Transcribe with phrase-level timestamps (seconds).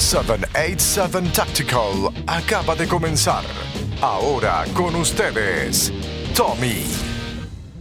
[0.00, 3.44] 787 Tactical acaba de comenzar.
[4.00, 5.92] Ahora con ustedes,
[6.34, 6.84] Tommy.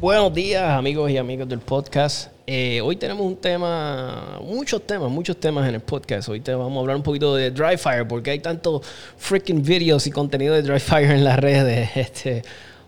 [0.01, 2.29] Buenos días amigos y amigas del podcast.
[2.45, 6.27] Eh, hoy tenemos un tema, muchos temas, muchos temas en el podcast.
[6.27, 8.85] Hoy te vamos a hablar un poquito de Dry Fire porque hay tantos
[9.17, 11.89] freaking videos y contenido de Dry Fire en las redes.
[11.95, 12.41] Este,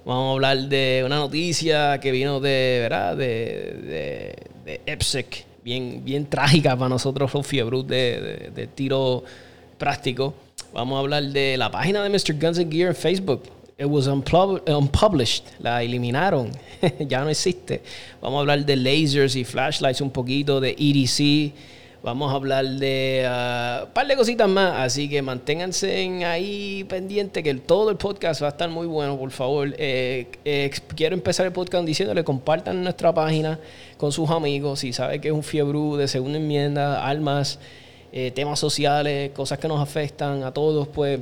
[0.04, 3.16] vamos a hablar de una noticia que vino de, ¿verdad?
[3.16, 4.36] De,
[4.66, 9.24] de, de bien, bien trágica para nosotros los fiebros de, de, tiro
[9.78, 10.34] práctico.
[10.74, 12.34] Vamos a hablar de la página de Mr.
[12.40, 13.44] Guns and Gear en Facebook.
[13.78, 15.44] It was unpublished.
[15.60, 16.52] La eliminaron.
[17.00, 17.82] ya no existe.
[18.22, 21.54] Vamos a hablar de lasers y flashlights un poquito, de EDC.
[22.04, 24.74] Vamos a hablar de uh, par de cositas más.
[24.80, 29.30] Así que manténganse ahí pendiente que todo el podcast va a estar muy bueno, por
[29.30, 29.76] favor.
[29.78, 33.60] Eh, eh, quiero empezar el podcast diciéndole compartan nuestra página
[33.98, 34.80] con sus amigos.
[34.80, 37.60] Si sabe que es un fiebre de segunda enmienda, almas,
[38.12, 41.20] eh, temas sociales, cosas que nos afectan a todos, pues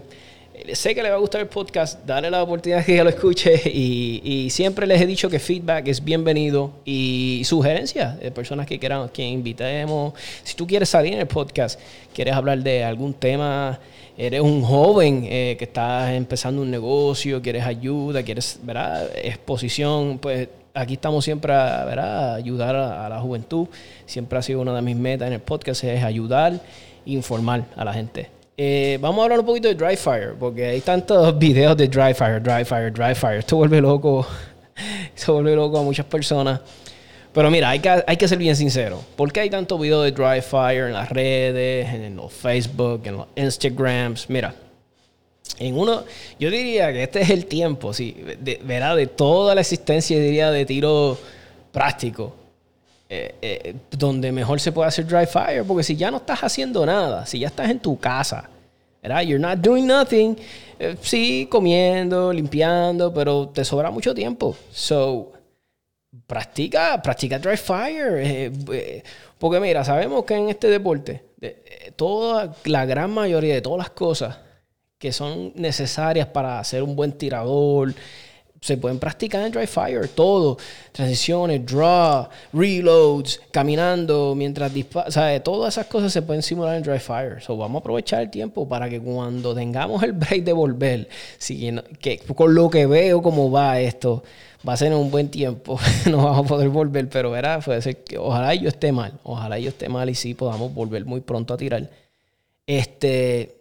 [0.74, 4.50] sé que le va a gustar el podcast, dale la oportunidad que lo escuche y,
[4.50, 9.24] siempre les he dicho que feedback es bienvenido y sugerencias de personas que quieran que
[9.26, 10.14] invitemos.
[10.44, 11.80] Si tú quieres salir en el podcast,
[12.14, 13.80] quieres hablar de algún tema,
[14.18, 19.10] eres un joven eh, que estás empezando un negocio, quieres ayuda, quieres ¿verdad?
[19.16, 23.68] exposición, pues aquí estamos siempre a ayudar a, a la juventud.
[24.06, 26.60] Siempre ha sido una de mis metas en el podcast, es ayudar
[27.06, 28.39] informar a la gente.
[28.62, 32.14] Eh, vamos a hablar un poquito de dry fire, porque hay tantos videos de dry
[32.14, 33.40] fire, dry fire, dry fire.
[33.40, 34.28] Esto vuelve loco,
[35.16, 36.60] se vuelve loco a muchas personas.
[37.32, 39.02] Pero mira, hay que, hay que ser bien sincero.
[39.16, 43.16] ¿Por qué hay tantos videos de dry fire en las redes, en los Facebook, en
[43.16, 44.30] los Instagrams?
[44.30, 44.54] Mira,
[45.58, 46.04] en uno,
[46.38, 48.14] yo diría que este es el tiempo, sí,
[48.66, 48.98] ¿verdad?
[48.98, 51.18] De toda la existencia, diría, de tiro
[51.72, 52.36] práctico.
[53.12, 56.86] Eh, eh, donde mejor se puede hacer dry fire, porque si ya no estás haciendo
[56.86, 58.48] nada, si ya estás en tu casa,
[59.02, 59.22] ¿verdad?
[59.22, 60.36] You're not doing nothing,
[60.78, 64.56] eh, sí, comiendo, limpiando, pero te sobra mucho tiempo.
[64.72, 65.32] So,
[66.28, 68.52] practica, practica dry fire.
[69.40, 71.24] porque mira, sabemos que en este deporte,
[71.96, 74.38] toda la gran mayoría de todas las cosas
[75.00, 77.96] que son necesarias para ser un buen tirador,
[78.62, 80.58] se pueden practicar en dry fire, todo.
[80.92, 85.10] Transiciones, draw, reloads, caminando mientras dispara.
[85.12, 87.42] sea, Todas esas cosas se pueden simular en dry fire.
[87.42, 91.10] So, vamos a aprovechar el tiempo para que cuando tengamos el break de volver,
[92.00, 94.24] que con lo que veo cómo va esto,
[94.68, 95.80] va a ser un buen tiempo.
[96.10, 99.14] no vamos a poder volver, pero verá, puede ser que ojalá yo esté mal.
[99.24, 101.90] Ojalá yo esté mal y sí podamos volver muy pronto a tirar.
[102.68, 103.59] Este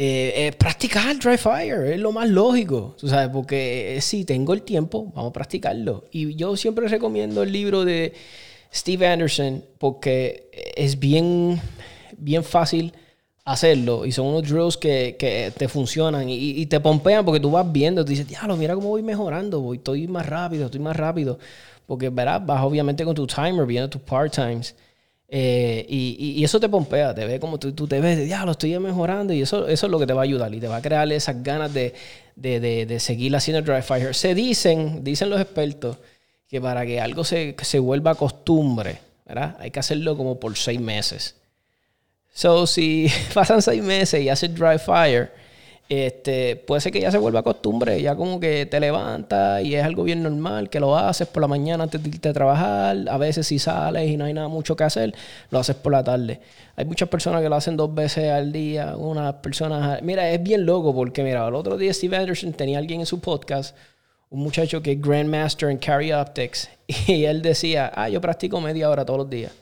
[0.00, 4.54] eh, eh, practicar dry fire es lo más lógico, tú sabes, porque eh, si tengo
[4.54, 6.04] el tiempo, vamos a practicarlo.
[6.12, 8.14] Y yo siempre recomiendo el libro de
[8.72, 11.60] Steve Anderson porque es bien,
[12.16, 12.92] bien fácil
[13.44, 17.70] hacerlo y son unos drills que, que te funcionan y, te pompean porque tú vas
[17.72, 21.40] viendo, tú dices, diablo, mira cómo voy mejorando, voy, estoy más rápido, estoy más rápido.
[21.86, 24.76] Porque verás, vas obviamente con tu timer, viendo tus part times.
[25.30, 28.78] Eh, y, eso te pompea, te ve como tú, tú te ves, de, lo estoy
[28.78, 30.82] mejorando y eso, eso es lo que te va a ayudar y te va a
[30.82, 31.94] crear esas ganas de,
[32.34, 34.14] de, de, seguir haciendo dry fire.
[34.14, 35.98] Se dicen, dicen los expertos,
[36.48, 39.56] que para que algo se, se vuelva costumbre, ¿verdad?
[39.60, 41.34] Hay que hacerlo como por seis meses.
[42.32, 45.30] So, si pasan seis meses y haces dry fire,
[45.88, 49.82] este, puede ser que ya se vuelva costumbre, ya como que te levantas y es
[49.82, 53.16] algo bien normal, que lo haces por la mañana antes de irte a trabajar, a
[53.16, 55.14] veces si sales y no hay nada mucho que hacer,
[55.50, 56.40] lo haces por la tarde.
[56.76, 60.02] Hay muchas personas que lo hacen dos veces al día, unas personas...
[60.02, 63.20] Mira, es bien loco porque, mira, el otro día Steve Anderson tenía alguien en su
[63.20, 63.74] podcast,
[64.28, 66.68] un muchacho que es Grandmaster en Carry Optics,
[67.06, 69.52] y él decía, ah, yo practico media hora todos los días.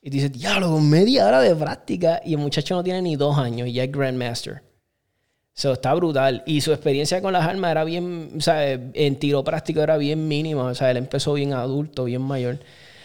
[0.00, 3.66] Y dice, diálogo, media hora de práctica, y el muchacho no tiene ni dos años
[3.66, 4.67] y ya es Grandmaster.
[5.58, 6.44] Eso está brutal.
[6.46, 10.28] Y su experiencia con las armas era bien, o sea, en tiro práctico era bien
[10.28, 10.62] mínima.
[10.62, 12.60] O sea, él empezó bien adulto, bien mayor.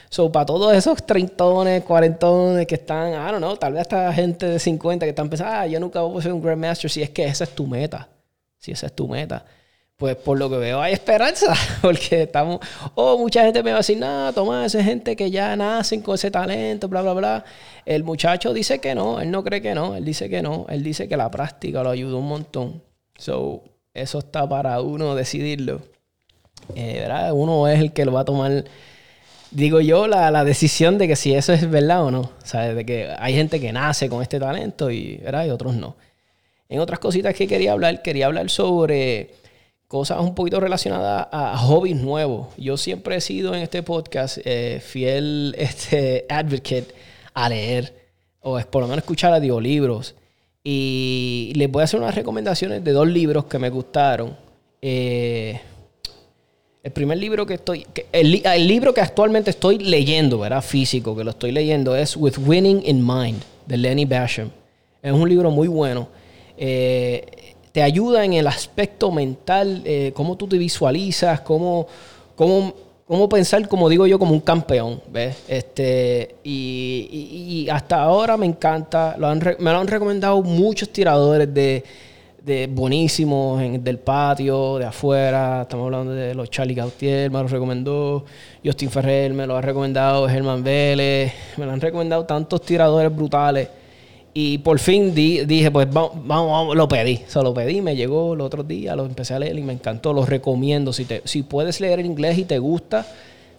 [0.09, 4.45] So, para todos esos treintones, cuarentones que están, I don't know, tal vez hasta gente
[4.45, 7.09] de 50 que están pensando, ah, yo nunca voy a ser un Grandmaster, si es
[7.09, 8.07] que esa es tu meta.
[8.59, 9.43] Si esa es tu meta
[10.03, 12.59] pues por lo que veo hay esperanza, porque estamos,
[12.93, 16.15] oh, mucha gente me va a decir, no, toma, esa gente que ya nacen con
[16.15, 17.45] ese talento, bla, bla, bla.
[17.85, 20.83] El muchacho dice que no, él no cree que no, él dice que no, él
[20.83, 22.83] dice que la práctica lo ayudó un montón.
[23.17, 23.63] So,
[23.93, 25.79] eso está para uno decidirlo.
[26.75, 27.31] Eh, ¿verdad?
[27.31, 28.65] Uno es el que lo va a tomar,
[29.51, 32.29] digo yo, la, la, decisión de que si eso es verdad o no.
[32.43, 32.75] ¿Sabes?
[32.75, 35.45] De que hay gente que nace con este talento y, ¿verdad?
[35.45, 35.95] y otros no.
[36.67, 39.41] En otras cositas que quería hablar, quería hablar sobre
[39.93, 42.47] cosas un poquito relacionadas a, hobbies nuevos.
[42.57, 46.87] Yo siempre he sido en este podcast eh, fiel este, advocate
[47.35, 47.93] a leer,
[48.39, 50.15] o por lo menos escuchar audiolibros.
[50.63, 54.35] Y les voy a hacer unas recomendaciones de dos libros que me gustaron.
[54.81, 55.61] Eh,
[56.81, 60.63] el primer libro que estoy, el, el, libro que actualmente estoy leyendo, ¿verdad?
[60.63, 64.49] Físico, que lo estoy leyendo, es With Winning in Mind, de Lenny Basham.
[65.03, 66.07] Es un libro muy bueno.
[66.57, 71.87] Eh, te ayuda en el aspecto mental, eh, cómo tú te visualizas, cómo,
[72.35, 72.73] cómo,
[73.07, 75.43] cómo, pensar, como digo yo, como un campeón, ¿ves?
[75.47, 81.83] Este, y, hasta ahora me encanta, me lo han recomendado muchos tiradores de,
[82.43, 85.63] de buenísimos en, del patio, de afuera.
[85.63, 88.23] Estamos hablando de los Charlie Gautier, me lo recomendó.
[88.63, 90.29] Justin Ferrer me lo ha recomendado.
[90.29, 93.67] Germán Vélez, me lo han recomendado tantos tiradores brutales.
[94.35, 97.21] Y por fin dije, pues vamos, vamos, lo pedí.
[97.27, 100.11] Se lo pedí, me llegó el otro día, lo empecé a leer y me encantó.
[100.11, 100.91] Lo recomiendo.
[100.91, 103.05] Si, te, si puedes leer en inglés y te gusta,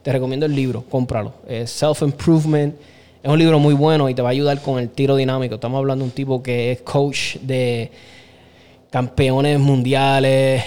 [0.02, 1.32] te recomiendo el libro, cómpralo.
[1.66, 2.74] Self Improvement.
[3.22, 5.54] Es un libro muy bueno y te va a ayudar con el tiro dinámico.
[5.54, 7.90] Estamos hablando de un tipo que es coach de
[8.90, 10.62] campeones mundiales,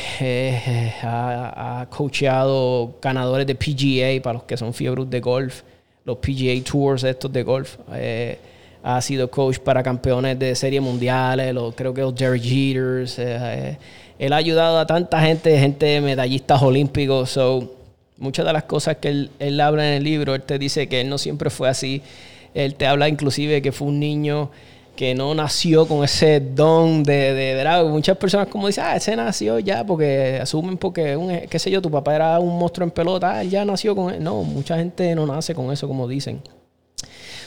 [1.03, 5.61] ha, coacheado ganadores de PGA para los que son fiebres de golf,
[6.03, 7.77] los PGA Tours estos de golf.
[7.93, 8.37] Eh,
[8.83, 13.19] ha sido coach para campeones de serie mundiales, creo que los Derek Jeters.
[13.19, 13.77] Eh, eh,
[14.19, 17.31] él ha ayudado a tanta gente, gente medallistas olímpicos.
[17.31, 17.73] So,
[18.17, 21.01] muchas de las cosas que él, él, habla en el libro, él te dice que
[21.01, 22.01] él no siempre fue así.
[22.53, 24.49] Él te habla inclusive que fue un niño
[24.97, 29.59] que no nació con ese don de, de, Muchas personas como dicen, ah, ese nació
[29.59, 33.35] ya porque asumen porque, un, qué sé yo, tu papá era un monstruo en pelota,
[33.35, 34.23] ah, él ya nació con él.
[34.23, 36.41] No, mucha gente no nace con eso como dicen.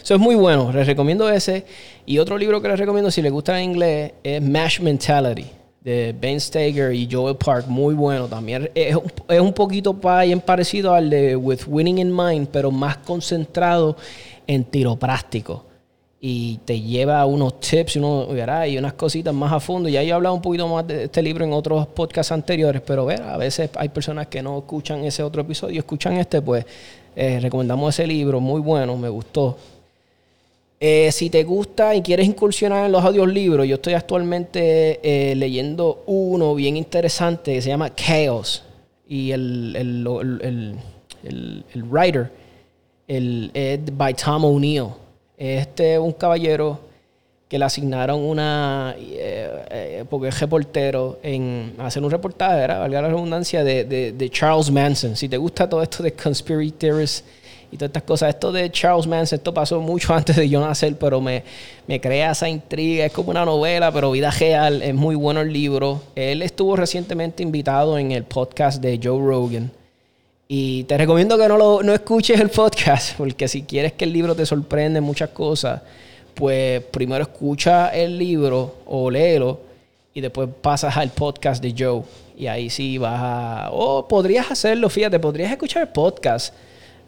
[0.03, 0.73] Eso es muy bueno.
[0.73, 1.65] Les recomiendo ese.
[2.07, 5.47] Y otro libro que les recomiendo si les gusta en inglés es Mash Mentality
[5.81, 7.67] de Ben Steger y Joel Park.
[7.67, 8.71] Muy bueno también.
[8.75, 8.97] Es,
[9.41, 13.97] un poquito parecido al de With Winning in Mind, pero más concentrado
[14.47, 15.65] en tiro práctico.
[16.23, 18.27] Y te lleva unos tips y, uno,
[18.67, 19.89] y unas cositas más a fondo.
[19.89, 23.23] Ya he hablado un poquito más de este libro en otros podcasts anteriores, pero ver,
[23.23, 26.67] a veces hay personas que no escuchan ese otro episodio, escuchan este, pues
[27.17, 29.57] eh, recomendamos ese libro, muy bueno, me gustó.
[30.83, 36.03] Eh, si te gusta y quieres incursionar en los audiolibros, yo estoy actualmente eh, leyendo
[36.07, 38.65] uno bien interesante que se llama Chaos.
[39.07, 40.79] Y el, el,
[41.23, 42.31] el, el writer
[43.07, 44.89] el, es by Tom O'Neill.
[45.37, 46.81] Este es un caballero
[47.47, 52.79] que le asignaron una, eh, porque es reportero, en hacer un reportaje, ¿verdad?
[52.79, 55.17] valga la redundancia, de, de, Charles Manson.
[55.17, 57.25] Si te gusta todo esto de conspiracy theorists
[57.73, 58.31] y todas estas cosas.
[58.31, 61.43] Esto de Charles Manson, esto pasó mucho antes de yo nacer, pero me,
[61.87, 63.05] me crea esa intriga.
[63.05, 64.83] Es como una novela, pero vida real.
[64.83, 66.03] Es muy bueno el libro.
[66.15, 69.71] Él estuvo recientemente invitado en el podcast de Joe Rogan.
[70.49, 74.13] Y te recomiendo que no, lo, no escuches el podcast, porque si quieres que el
[74.13, 75.81] libro te sorprenda en muchas cosas,
[76.35, 79.61] pues primero escucha el libro o léelo
[80.13, 82.03] y después pasas al podcast de Joe.
[82.37, 83.69] Y ahí sí vas a...
[83.71, 86.53] O podrías hacerlo, fíjate, podrías escuchar el podcast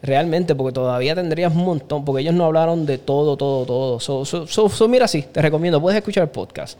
[0.03, 3.99] realmente, porque todavía tendrías un montón, porque ellos no hablaron de todo, todo, todo.
[3.99, 6.77] So, so, mira, sí, te recomiendo, puedes escuchar el podcast.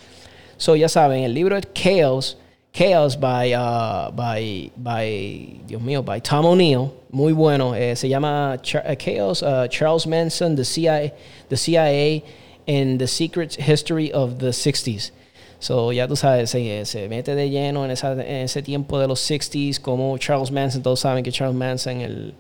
[0.58, 2.38] So, ya saben, el libro es Chaos,
[2.74, 7.74] Chaos by, uh, by, by, Dios mío, by Tom O'Neill, muy bueno.
[7.76, 11.14] Eh, se llama eh, Chaos, uh, Charles Manson, the CIA,
[11.48, 12.22] the CIA
[12.68, 15.12] and the Secret History of the 60s.
[15.60, 19.08] So, ya tú sabes, se, se mete de lleno en, esa, en, ese tiempo de
[19.08, 22.34] los 60s, como Charles Manson, todos saben que Charles Manson, el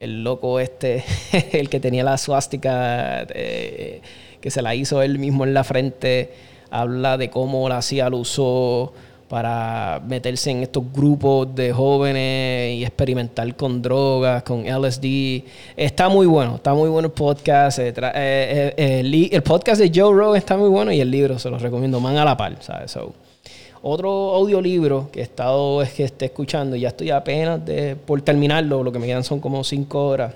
[0.00, 1.04] el loco este,
[1.52, 4.00] el que tenía la suástica, eh,
[4.40, 6.32] que se la hizo él mismo en la frente,
[6.70, 8.94] habla de cómo la CIA lo usó
[9.28, 15.44] para meterse en estos grupos de jóvenes y experimentar con drogas, con LSD.
[15.76, 17.78] Está muy bueno, está muy bueno el podcast.
[17.78, 21.62] Eh, eh, el, podcast de Joe Rogan está muy bueno y el libro se los
[21.62, 22.96] recomiendo, man a la par, ¿sabes?
[23.82, 28.20] Otro audiolibro que he estado es que esté escuchando, y ya estoy apenas de, por
[28.20, 30.34] terminarlo, lo que me quedan son como cinco horas.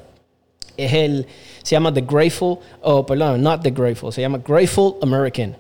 [0.77, 1.27] Es el,
[1.63, 5.57] se llama The Grateful, oh, perdón, not The Grateful, se llama Grateful American.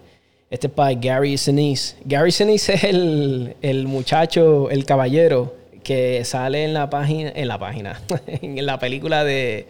[0.50, 1.96] Este es by Gary Sinise.
[2.04, 7.58] Gary Sinise es el, el muchacho, el caballero que sale en la página, en la
[7.58, 9.66] página, en la película de,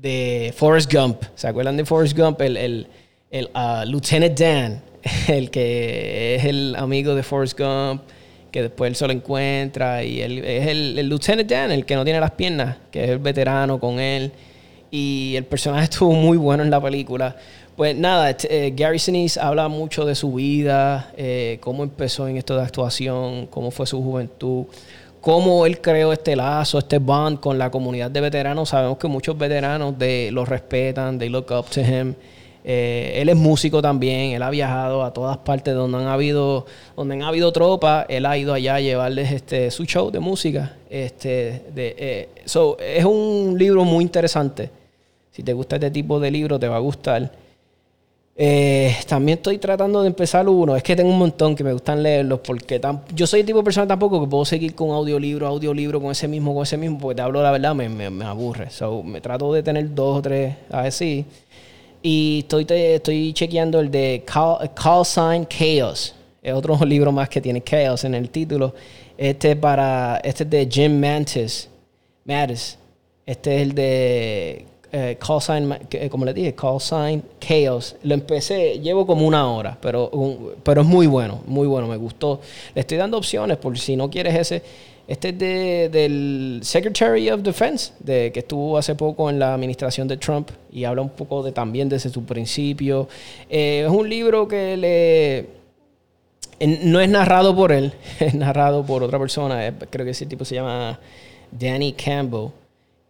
[0.00, 1.22] de Forrest Gump.
[1.34, 2.40] ¿Se acuerdan de Forrest Gump?
[2.40, 2.86] El, el,
[3.30, 4.89] el uh, Lieutenant Dan
[5.28, 8.02] el que es el amigo de Forrest Gump,
[8.50, 12.04] que después él se lo encuentra, y él es el, Lieutenant Dan, el que no
[12.04, 14.32] tiene las piernas, que es el veterano con él.
[14.90, 17.36] Y el personaje estuvo muy bueno en la película.
[17.76, 22.56] Pues nada, eh, Gary Sinise habla mucho de su vida, eh, cómo empezó en esto
[22.56, 24.66] de actuación, cómo fue su juventud,
[25.20, 28.70] cómo él creó este lazo, este bond con la comunidad de veteranos.
[28.70, 32.14] Sabemos que muchos veteranos de, lo respetan, they look up to him.
[32.64, 37.14] Eh, él es músico también, él ha viajado a todas partes donde han habido, donde
[37.14, 40.76] han habido tropas, él ha ido allá a llevarles este, su show de música.
[40.90, 44.70] Este, de, eh, es un libro muy interesante.
[45.30, 47.30] Si te gusta este tipo de libro, te va a gustar.
[48.42, 50.74] Eh, también estoy tratando de empezar uno.
[50.74, 52.80] Es que tengo un montón que me gustan leerlos porque
[53.14, 56.26] yo soy el tipo de persona tampoco que puedo seguir con audiolibro, audiolibro, con ese
[56.26, 58.70] mismo, con ese mismo, porque te hablo la verdad, me, me, aburre.
[58.70, 61.26] So, me trato de tener dos o tres a ver si.
[62.02, 66.14] Y estoy, estoy chequeando el de Call, Sign Chaos.
[66.42, 68.74] Es otro libro más que tiene Chaos en el título.
[69.18, 71.68] Este, para, este es de Jim Mantis.
[72.24, 72.78] Mattis.
[73.26, 75.78] Este es el de eh, call sign,
[76.10, 77.94] como le dije, call sign chaos.
[78.02, 80.10] Lo empecé, llevo como una hora, pero,
[80.64, 82.40] pero es muy bueno, muy bueno, me gustó.
[82.74, 84.62] Le estoy dando opciones por si no quieres ese.
[85.10, 90.06] Este es de, del Secretary of Defense, de, que estuvo hace poco en la administración
[90.06, 93.08] de Trump y habla un poco de también desde su principio.
[93.48, 95.46] Eh, es un libro que le
[96.64, 99.74] no es narrado por él, es narrado por otra persona.
[99.90, 101.00] Creo que ese tipo se llama
[101.50, 102.50] Danny Campbell.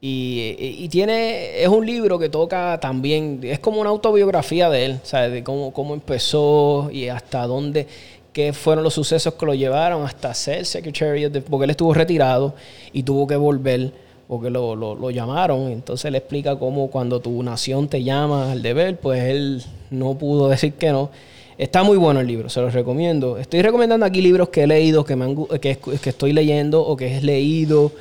[0.00, 5.33] Y, tiene, es un libro que toca también, es como una autobiografía de él, ¿sabes?
[5.33, 7.87] De cómo empezó y hasta dónde,
[8.33, 12.55] qué fueron los sucesos que lo llevaron hasta ser Secretary porque él estuvo retirado
[12.93, 13.93] y tuvo que volver
[14.29, 15.73] porque lo, lo, llamaron.
[15.73, 20.49] Entonces él explica cómo cuando tu nación te llama al deber, pues él no pudo
[20.51, 21.11] decir que no.
[21.59, 23.37] Está muy bueno el libro, se los recomiendo.
[23.37, 27.19] Estoy recomendando aquí libros que he leído, que, me que, que estoy leyendo o que
[27.19, 27.93] he leído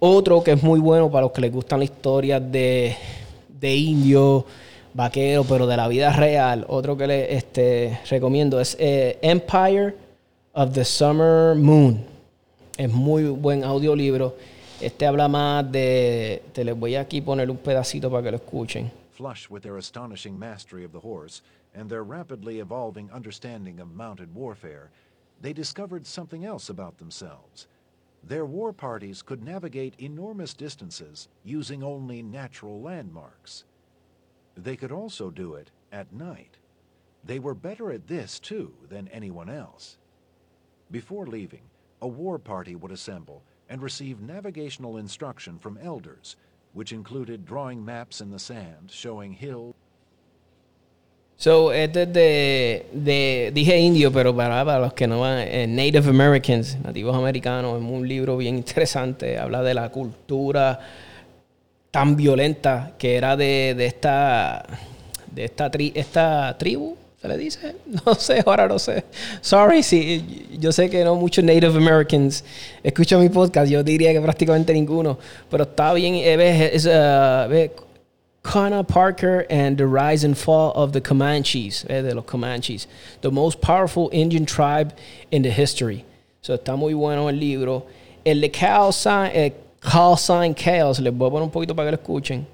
[0.00, 2.96] otro que es muy bueno para los que les gustan las historias de,
[3.60, 4.44] de indios,
[4.94, 6.64] vaqueros, pero de la vida real.
[6.68, 9.96] Otro que les este, recomiendo es eh, Empire
[10.52, 12.04] of the Summer Moon.
[12.76, 14.36] Es muy buen audiolibro.
[14.80, 16.42] Este habla más de.
[16.52, 18.90] Te les voy aquí poner un pedacito para que lo escuchen.
[19.10, 21.42] Flush with their astonishing mastery of the horse
[21.74, 24.90] and their rapidly evolving understanding of mounted warfare,
[25.40, 27.66] they discovered something else about themselves.
[28.24, 33.64] Their war parties could navigate enormous distances using only natural landmarks.
[34.62, 36.56] They could also do it at night.
[37.24, 39.98] They were better at this, too, than anyone else.
[40.90, 41.62] Before leaving,
[42.02, 46.36] a war party would assemble and receive navigational instruction from elders,
[46.72, 49.74] which included drawing maps in the sand showing hills.
[51.36, 55.68] So, este es de, de, dije indio, pero para, para los que no van, eh,
[55.68, 60.80] Native Americans, nativos americanos, es un libro bien interesante, habla de la cultura
[61.90, 64.64] tan violenta que era de, de esta,
[65.30, 67.76] de esta, tri, esta tribu, ¿se le dice?
[68.06, 69.04] No sé, ahora no sé.
[69.40, 72.44] Sorry, sí, yo sé que no muchos Native Americans
[72.82, 75.18] escuchan mi podcast, yo diría que prácticamente ninguno,
[75.50, 77.48] pero está bien, eh, es, uh,
[78.42, 82.86] Connor Parker and the Rise and Fall of the Comanches, eh, de los Comanches,
[83.20, 84.94] the most powerful Indian tribe
[85.30, 86.04] in the history.
[86.40, 87.84] So está muy bueno el libro.
[88.24, 91.98] El de eh, Call Sign Chaos, les voy a poner un poquito para que lo
[91.98, 92.46] escuchen.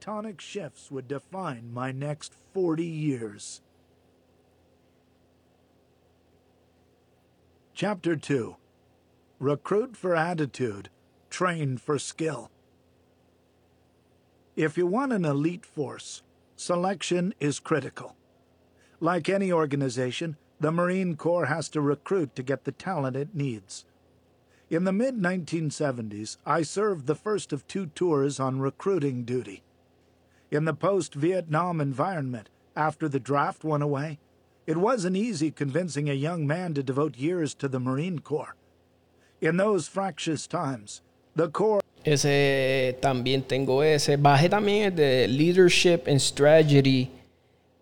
[0.00, 3.60] Tonic shifts would define my next 40 years.
[7.74, 8.56] Chapter 2
[9.38, 10.88] Recruit for Attitude,
[11.30, 12.50] Train for Skill.
[14.56, 16.22] If you want an elite force,
[16.56, 18.16] selection is critical.
[18.98, 23.84] Like any organization, the Marine Corps has to recruit to get the talent it needs.
[24.70, 29.62] In the mid 1970s, I served the first of two tours on recruiting duty.
[30.50, 34.18] In the post Vietnam environment, after the draft went away,
[34.66, 38.56] it wasn't easy convincing a young man to devote years to the Marine Corps.
[39.40, 41.00] In those fractious times,
[41.34, 44.18] the Corps Ese también tengo ese.
[44.18, 47.10] Bajé también de Leadership and Strategy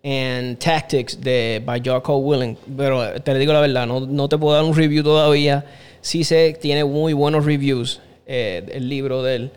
[0.05, 2.57] and Tactics de by Jocko Willing.
[2.77, 5.65] Pero te digo la verdad, no, no, te puedo dar un review todavía.
[6.01, 6.23] Sí
[6.59, 9.51] tiene muy buenos reviews eh, el libro de él.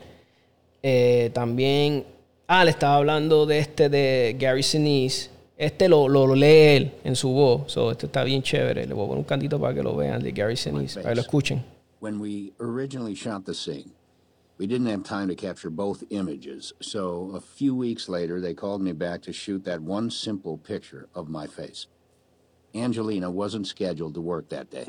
[0.83, 2.05] Eh, también,
[2.47, 5.31] ah, le estaba hablando de este de Gary Sinise.
[5.57, 7.71] Este lo, lo, lee él en su voz.
[7.71, 8.87] So, este está bien chévere.
[8.87, 11.17] Le voy a poner un cantito para que lo vean de Gary Sinise, para que
[11.17, 11.63] lo escuchen.
[12.01, 13.93] When we originally shot the scene,
[14.61, 18.83] We didn't have time to capture both images, so a few weeks later they called
[18.83, 21.87] me back to shoot that one simple picture of my face.
[22.75, 24.89] Angelina wasn't scheduled to work that day,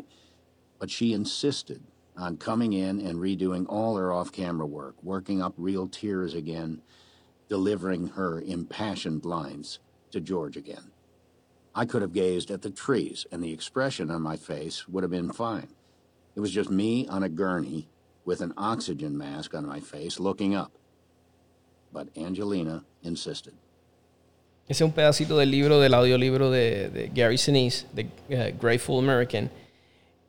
[0.81, 1.81] but she insisted
[2.17, 6.81] on coming in and redoing all her off-camera work, working up real tears again,
[7.47, 9.79] delivering her impassioned lines
[10.11, 10.91] to George again.
[11.73, 15.11] I could have gazed at the trees, and the expression on my face would have
[15.11, 15.69] been fine.
[16.35, 17.88] It was just me on a gurney
[18.25, 20.71] with an oxygen mask on my face looking up.
[21.93, 23.53] but Angelina insisted.
[24.67, 29.50] Es un pedacito del libro, del audiolibro de, de Gary Sinise, de uh, Grateful American.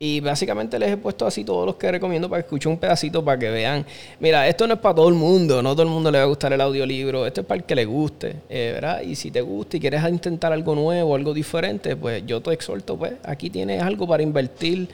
[0.05, 3.23] Y básicamente les he puesto así todos los que recomiendo para que escuchen un pedacito
[3.23, 3.85] para que vean.
[4.19, 6.27] Mira, esto no es para todo el mundo, no todo el mundo le va a
[6.27, 8.99] gustar el audiolibro, esto es para el que le guste, eh, ¿verdad?
[8.99, 12.97] Y si te gusta y quieres intentar algo nuevo, algo diferente, pues yo te exhorto,
[12.97, 14.89] pues aquí tienes algo para invertir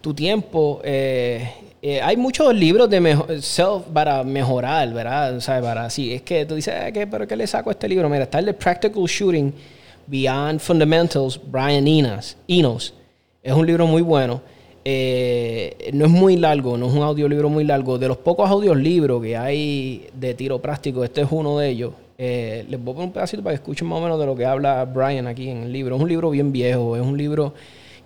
[0.00, 0.80] tu tiempo.
[0.84, 1.50] Eh,
[1.82, 5.34] eh, hay muchos libros de mejor, self para mejorar, ¿verdad?
[5.34, 6.14] O sea, para así.
[6.14, 8.08] Es que tú dices, ¿qué, ¿pero qué le saco a este libro?
[8.08, 9.52] Mira, está el de Practical Shooting
[10.06, 12.36] Beyond Fundamentals, Brian Enos.
[12.46, 12.94] Enos
[13.44, 14.40] es un libro muy bueno.
[14.86, 17.98] Eh, no es muy largo, no es un audiolibro muy largo.
[17.98, 21.92] De los pocos audiolibros que hay de tiro práctico, este es uno de ellos.
[22.16, 24.34] Eh, les voy a poner un pedacito para que escuchen más o menos de lo
[24.34, 25.96] que habla Brian aquí en el libro.
[25.96, 27.52] Es un libro bien viejo, es un libro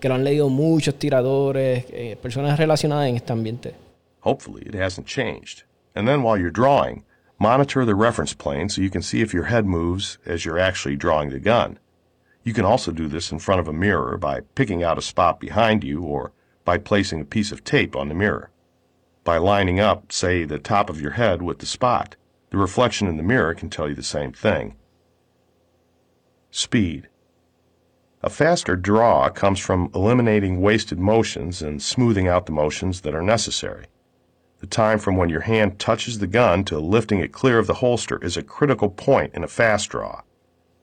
[0.01, 3.75] que lo han leído muchos tiradores, eh, personas relacionadas en este ambiente.
[4.21, 5.63] Hopefully it hasn't changed.
[5.95, 7.05] And then while you're drawing,
[7.39, 10.97] monitor the reference plane so you can see if your head moves as you're actually
[10.97, 11.79] drawing the gun.
[12.49, 15.39] You can also do this in front of a mirror by picking out a spot
[15.39, 16.33] behind you or
[16.65, 18.51] by placing a piece of tape on the mirror.
[19.23, 22.17] By lining up, say, the top of your head with the spot,
[22.49, 24.77] the reflection in the mirror can tell you the same thing.
[26.51, 27.11] Speed.
[28.23, 33.21] A faster draw comes from eliminating wasted motions and smoothing out the motions that are
[33.21, 33.89] necessary.
[34.61, 37.83] The time from when your hand touches the gun to lifting it clear of the
[37.85, 40.23] holster is a critical point in a fast draw.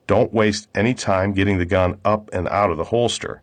[0.08, 3.42] Don't waste any time getting the gun up and out of the holster.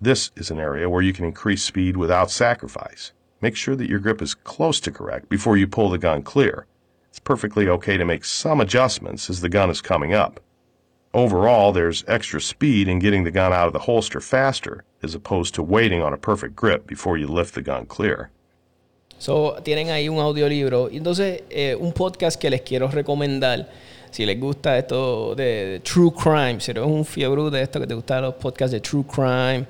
[0.00, 3.12] This is an area where you can increase speed without sacrifice.
[3.40, 6.66] Make sure that your grip is close to correct before you pull the gun clear.
[7.10, 10.40] It's perfectly okay to make some adjustments as the gun is coming up.
[11.12, 15.54] Overall, there's extra speed in getting the gun out of the holster faster as opposed
[15.54, 18.30] to waiting on a perfect grip before you lift the gun clear.
[19.18, 20.90] So, tienen ahí un audiolibro.
[20.90, 23.68] Entonces, eh, un podcast que les quiero recomendar
[24.14, 27.94] si les gusta esto de, true crime, si eres un fiebre de esto que te
[27.94, 29.64] gustan los podcasts de true crime,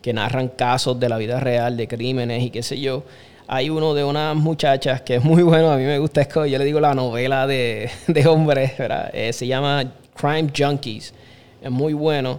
[0.00, 3.02] que narran casos de la vida real, de crímenes y qué sé yo.
[3.48, 6.44] Hay uno de unas muchachas que es muy bueno, a mí me gusta, es yo
[6.44, 8.74] le digo la novela de, de hombres.
[9.12, 11.12] Eh, se llama Crime Junkies,
[11.60, 12.38] es muy bueno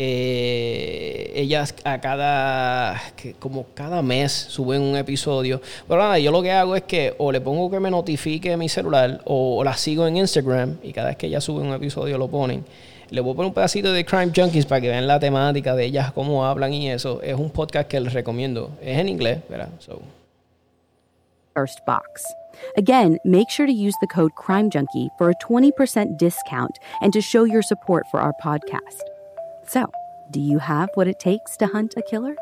[0.00, 3.02] eh, ellas a cada,
[3.40, 5.60] como cada mes suben un episodio.
[5.88, 8.68] Pero nada, yo lo que hago es que o le pongo que me notifique mi
[8.68, 12.28] celular o, la sigo en Instagram y cada vez que ellas suben un episodio lo
[12.28, 12.64] ponen.
[13.10, 15.86] Le voy a poner un pedacito de Crime Junkies para que vean la temática de
[15.86, 17.20] ellas, cómo hablan y eso.
[17.20, 18.70] Es un podcast que les recomiendo.
[18.80, 19.70] Es en inglés, ¿verdad?
[19.80, 20.00] So.
[21.54, 22.22] First box.
[22.76, 27.20] Again, make sure to use the code Crime Junkie for a 20% discount and to
[27.20, 29.07] show your support for our podcast.
[29.68, 29.90] So,
[30.30, 32.34] do you have what it takes to hunt a killer?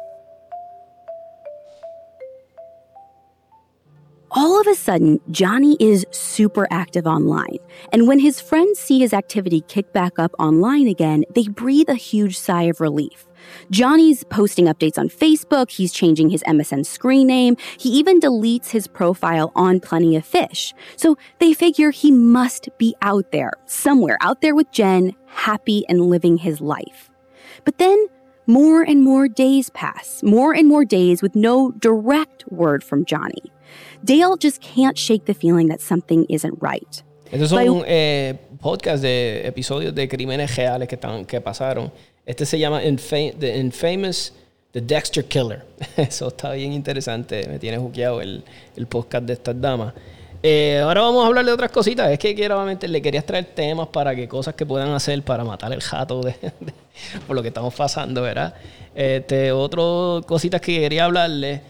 [4.30, 7.58] All of a sudden, Johnny is super active online.
[7.90, 11.94] And when his friends see his activity kick back up online again, they breathe a
[11.94, 13.26] huge sigh of relief.
[13.70, 18.86] Johnny's posting updates on Facebook, he's changing his MSN screen name, he even deletes his
[18.86, 20.74] profile on Plenty of Fish.
[20.96, 26.02] So they figure he must be out there, somewhere out there with Jen, happy and
[26.02, 27.10] living his life.
[27.66, 28.06] But then
[28.46, 33.52] more and more days pass, more and more days with no direct word from Johnny.
[34.04, 37.02] Dale just can't shake the feeling that something isn't right.
[37.32, 41.90] Estos son eh, podcasts de episodios de crímenes reales que, están, que pasaron.
[42.24, 44.32] Este se llama Infa The Infamous
[44.70, 45.64] The Dexter Killer.
[45.96, 47.48] Eso está bien interesante.
[47.48, 48.44] Me tiene juqueado el,
[48.76, 49.92] el podcast de estas damas.
[50.42, 52.10] Eh, ahora vamos a hablar de otras cositas.
[52.10, 55.72] Es que quiero, le quería traer temas para que cosas que puedan hacer para matar
[55.72, 56.34] el jato de,
[57.26, 58.54] por lo que estamos pasando, ¿verdad?
[58.94, 61.60] Este, otro cositas que quería hablarle.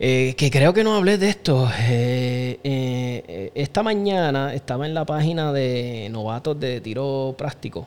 [0.00, 1.70] Eh, que creo que no hablé de esto.
[1.88, 7.86] Eh, esta mañana estaba en la página de novatos de tiro práctico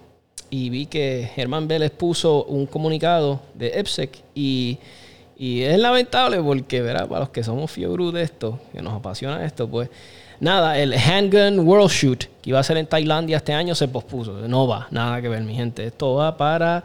[0.49, 4.77] y vi que Germán Vélez puso un comunicado de EPSEC y
[5.37, 7.07] y es lamentable porque, ¿verdad?
[7.07, 9.89] Para los que somos fiebre de esto, que nos apasiona esto, pues
[10.39, 14.47] nada, el Handgun World Shoot que iba a ser en Tailandia este año se pospuso.
[14.47, 15.85] No va, nada que ver, mi gente.
[15.85, 16.83] Esto va para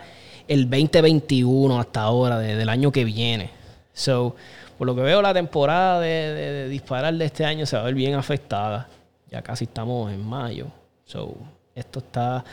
[0.48, 3.50] el 2021 hasta ahora, del año que viene.
[3.94, 4.36] So,
[4.76, 7.86] por lo que veo, la temporada de, de disparar de este año se va a
[7.86, 8.88] ver bien afectada.
[9.30, 10.66] Ya casi estamos en mayo.
[11.06, 11.36] So,
[11.74, 12.44] esto está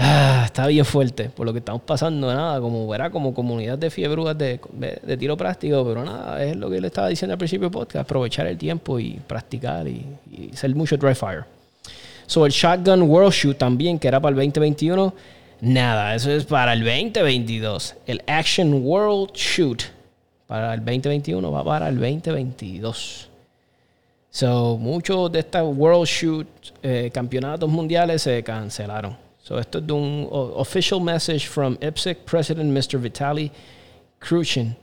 [0.00, 3.90] Ah, está bien fuerte por lo que estamos pasando, nada, como verá, como comunidad de
[3.90, 4.60] fiebrugas de,
[5.02, 8.04] de, tiro práctico, pero nada, es lo que le estaba diciendo al principio del podcast,
[8.04, 10.06] aprovechar el tiempo y practicar y,
[10.52, 11.44] hacer mucho dry fire.
[12.28, 15.12] So, el Shotgun World Shoot también, que era para el 2021,
[15.62, 17.96] nada, eso es para el 2022.
[18.06, 19.82] El Action World Shoot
[20.46, 23.28] para el 2021 va para el 2022.
[24.30, 26.46] So, muchos de estos World Shoot
[26.84, 29.27] eh, campeonatos mundiales se cancelaron.
[29.48, 32.98] So, esto es de un official message from IPSC President Mr.
[32.98, 33.50] Vitaly
[34.18, 34.76] Krushin.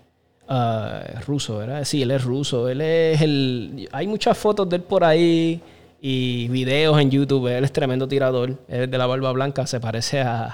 [0.49, 1.83] Uh, ruso, ¿verdad?
[1.85, 2.67] Sí, él es ruso.
[2.67, 3.87] Él es el.
[3.91, 5.61] Hay muchas fotos de él por ahí
[6.01, 7.45] y videos en YouTube.
[7.55, 8.57] Él es tremendo tirador.
[8.67, 9.67] Él es de la barba blanca.
[9.67, 10.45] Se parece a,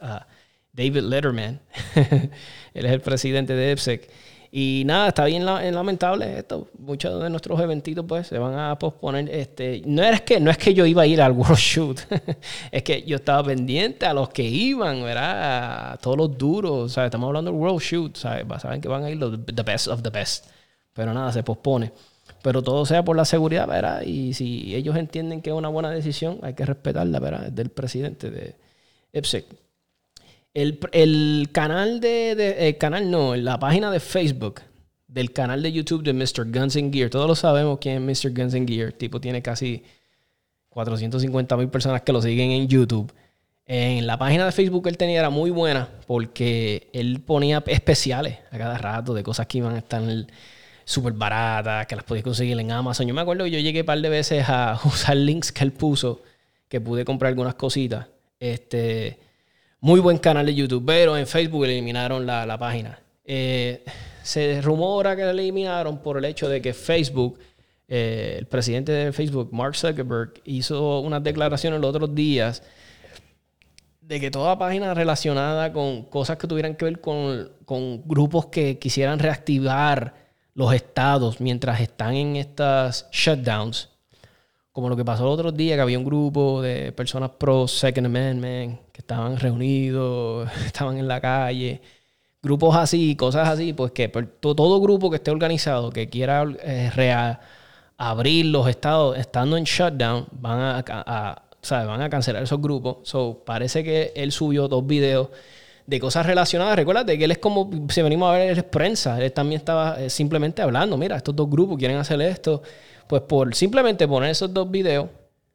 [0.00, 0.26] a
[0.72, 1.60] David Letterman.
[2.72, 4.10] él es el presidente de EPSEC.
[4.52, 6.68] Y nada, está bien lamentable esto.
[6.78, 9.28] Muchos de nuestros eventitos pues se van a posponer.
[9.30, 12.00] Este, no, es que, no es que yo iba a ir al World Shoot,
[12.72, 15.92] es que yo estaba pendiente a los que iban, ¿verdad?
[15.92, 16.92] A todos los duros.
[16.92, 18.44] sea, Estamos hablando del World Shoot, ¿sabes?
[18.60, 20.46] Saben que van a ir los the best of the best.
[20.94, 21.92] Pero nada, se pospone.
[22.42, 24.02] Pero todo sea por la seguridad, ¿verdad?
[24.02, 27.52] Y si ellos entienden que es una buena decisión, hay que respetarla, ¿verdad?
[27.52, 28.56] Del presidente de
[29.12, 29.46] EPSEC.
[30.52, 34.62] El, canal de, El canal no, la página de Facebook
[35.06, 36.50] del canal de YouTube de Mr.
[36.50, 37.10] Guns and Gear.
[37.10, 38.32] Todos lo sabemos quién es Mr.
[38.32, 38.88] Guns and Gear.
[38.88, 39.84] El tipo tiene casi
[40.70, 43.12] 450 mil personas que lo siguen en YouTube.
[43.66, 48.38] En la página de Facebook que él tenía era muy buena porque él ponía especiales
[48.50, 50.02] a cada rato de cosas que iban a estar
[50.84, 53.06] súper baratas, que las podías conseguir en Amazon.
[53.06, 55.72] Yo me acuerdo que yo llegué un par de veces a usar links que él
[55.72, 56.22] puso,
[56.68, 58.06] que pude comprar algunas cositas.
[58.40, 59.18] Este,
[59.80, 62.98] muy buen canal de YouTube, pero en Facebook eliminaron la, página.
[63.24, 63.84] Eh,
[64.22, 67.38] se rumora que la eliminaron por el hecho de que Facebook,
[67.88, 72.62] eh, el presidente de Facebook, Mark Zuckerberg, hizo unas declaraciones los otros días
[74.00, 78.78] de que toda página relacionada con cosas que tuvieran que ver con, con grupos que
[78.78, 80.14] quisieran reactivar
[80.54, 83.89] los estados mientras están en estas shutdowns,
[84.72, 88.06] como lo que pasó el otro día, que había un grupo de personas pro Second
[88.06, 91.80] Amendment que estaban reunidos, estaban en la calle,
[92.42, 98.46] grupos así, cosas así, pues que todo grupo que esté organizado, que quiera eh, reabrir
[98.46, 102.98] los estados estando en shutdown, van a, van a cancelar esos grupos.
[103.02, 105.28] So, parece que él subió dos videos
[105.86, 106.76] de cosas relacionadas.
[106.76, 109.20] Recuérdate que él es como, si venimos a ver, él es prensa.
[109.20, 112.62] Él también estaba eh, simplemente hablando, mira, estos dos grupos quieren hacer esto
[113.10, 115.08] pues por simplemente poner esos dos videos,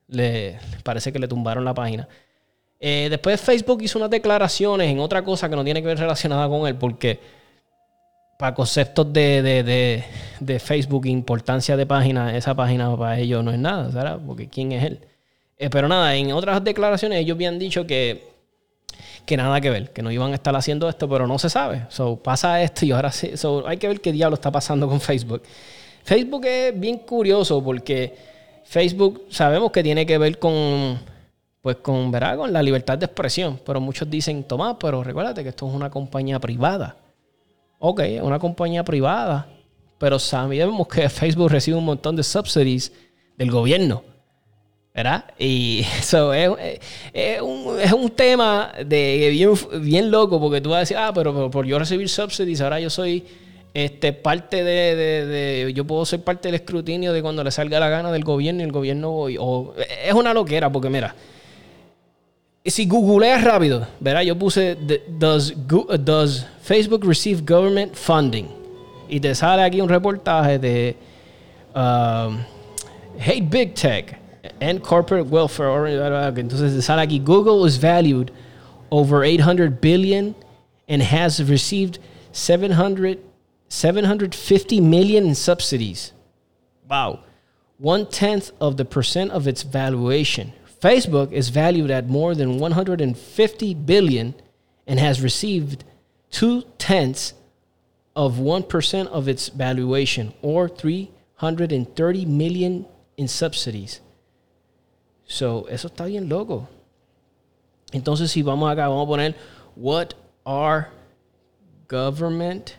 [0.10, 2.06] le, parece que le tumbaron la página.
[2.82, 6.50] Eh, después Facebook hizo unas declaraciones en otra cosa que no tiene que ver relacionada
[6.50, 7.18] con él, porque
[8.38, 10.04] para conceptos de,
[10.42, 14.22] de, Facebook, importancia de página, esa página para ellos no es nada, ¿sabes?
[14.28, 15.00] Porque ¿quién es él?
[15.58, 18.28] Eh, pero nada, en otras declaraciones ellos habían dicho que,
[19.26, 21.86] que nada que ver, que no iban a estar haciendo esto, pero no se sabe.
[21.88, 23.32] So, pasa esto y ahora sí.
[23.66, 25.42] hay que ver qué diablo está pasando con Facebook.
[26.06, 28.16] Facebook es bien curioso porque
[28.64, 31.00] Facebook sabemos que tiene que ver con,
[31.64, 32.38] pues con, ¿verdad?
[32.38, 35.90] con la libertad de expresión, pero muchos dicen, Tomás, pero recuérdate que esto es una
[35.90, 36.96] compañía privada.
[37.80, 39.50] Ok, una compañía privada,
[39.98, 42.92] pero sabemos que Facebook recibe un montón de subsidies
[43.36, 44.04] del gobierno.
[44.94, 45.26] ¿verdad?
[45.40, 46.50] Y eso es,
[47.42, 51.50] un, es, un, tema de bien, bien loco porque tú vas a decir, ah, pero
[51.50, 53.26] por yo recibir subsidies, ahora yo soy
[53.76, 58.10] este, parte de, Yo puedo ser parte del escrutinio de cuando le salga la gana
[58.10, 59.12] del gobierno y el gobierno.
[59.12, 61.14] O, es una loquera, porque mira.
[62.66, 64.78] Si googleas rápido, verá, yo puse
[65.20, 65.54] does,
[66.00, 68.48] does Facebook receive government funding?
[69.10, 70.96] Y te sale aquí un reportaje de
[71.76, 72.40] um,
[73.20, 74.18] Hate Big Tech
[74.62, 75.92] and Corporate Welfare.
[76.40, 78.32] Entonces te sale aquí Google is valued
[78.90, 80.34] over 800 billion
[80.88, 82.00] and has received
[82.32, 83.20] 700
[83.70, 86.14] 750 million in subsidies.
[86.90, 87.22] Wow.
[87.78, 90.54] One tenth of the percent of its valuation.
[90.82, 94.36] Facebook is valued at more than 150 billion
[94.86, 95.84] and has received
[96.30, 97.34] two tenths
[98.16, 102.86] of 1% of its valuation or 330 million
[103.18, 104.00] in subsidies.
[105.26, 106.68] So, eso está bien loco.
[107.92, 109.36] Entonces, si vamos acá, vamos a poner,
[109.76, 110.14] what
[110.46, 110.92] are
[111.88, 112.76] government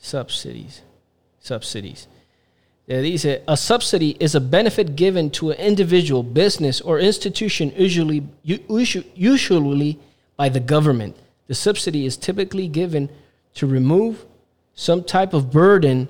[0.00, 0.82] subsidies.
[1.40, 2.08] Subsidies.
[2.88, 8.26] Le dice, a subsidy is a benefit given to an individual, business, or institution, usually,
[9.14, 9.98] usually
[10.36, 11.16] by the government.
[11.46, 13.08] The subsidy is typically given
[13.54, 14.24] to remove
[14.74, 16.08] some type of burden,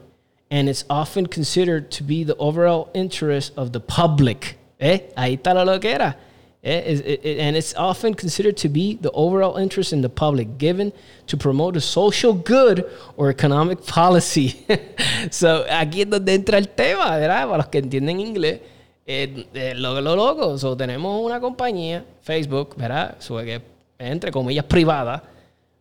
[0.50, 4.56] and it's often considered to be the overall interest of the public.
[4.80, 5.00] Eh?
[5.18, 6.16] Ahí está la loquera.
[6.62, 10.92] And it's often considered to be the overall interest in the public given
[11.26, 12.84] to promote a social good
[13.16, 14.66] or economic policy.
[15.30, 17.46] so, aquí es donde entra el tema, ¿verdad?
[17.46, 18.60] Para los que entienden inglés,
[19.06, 20.58] eh, eh, lo, lo loco.
[20.58, 23.16] So, tenemos una compañía, Facebook, ¿verdad?
[23.18, 23.62] Que
[23.98, 25.22] entre comillas privada,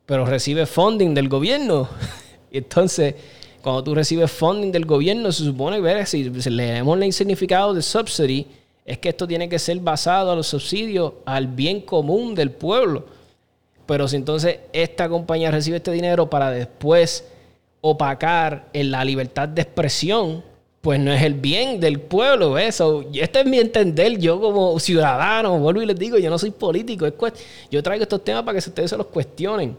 [0.05, 1.89] pero recibe funding del gobierno.
[2.51, 3.15] Entonces,
[3.61, 7.81] cuando tú recibes funding del gobierno, se supone que si, si leemos el significado de
[7.81, 8.47] subsidy,
[8.89, 13.05] es que esto tiene que ser basado a los subsidios al bien común del pueblo.
[13.85, 17.23] Pero si entonces esta compañía recibe este dinero para después
[17.81, 20.43] opacar en la libertad de expresión,
[20.81, 22.57] pues no es el bien del pueblo.
[22.57, 24.17] Eso, este es mi entender.
[24.17, 27.05] Yo como ciudadano, vuelvo y les digo, yo no soy político.
[27.69, 29.77] Yo traigo estos temas para que ustedes se los cuestionen.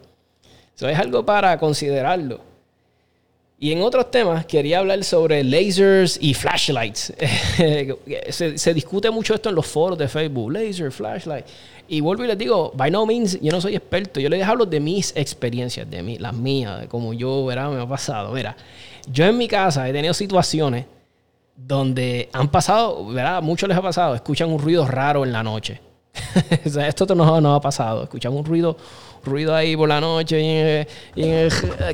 [0.77, 2.49] Eso es algo para considerarlo.
[3.62, 7.12] Y en otros temas quería hablar sobre lasers y flashlights.
[8.31, 10.51] se, discute mucho esto en los foros de Facebook.
[10.51, 11.44] Laser, flashlight.
[11.87, 14.18] Y vuelvo y les digo, by no means, yo no soy experto.
[14.18, 17.68] Yo les hablo de mis experiencias, de mí, las mías, de cómo yo, ¿verdad?
[17.68, 18.33] Me ha pasado.
[18.33, 18.57] Mira,
[19.07, 20.87] yo en mi casa he tenido situaciones
[21.55, 23.42] donde han pasado, ¿verdad?
[23.42, 25.83] Muchos les ha pasado, escuchan un ruido raro en la noche.
[26.64, 28.05] esto no, no ha pasado.
[28.05, 28.79] Escuchan un ruido
[29.24, 31.22] ruido ahí por la noche y,